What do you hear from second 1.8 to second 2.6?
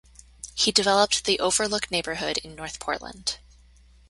neighborhood in